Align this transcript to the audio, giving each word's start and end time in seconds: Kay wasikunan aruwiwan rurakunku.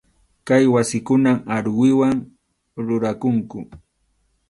Kay 0.47 0.63
wasikunan 0.73 1.37
aruwiwan 1.55 2.17
rurakunku. 2.85 3.59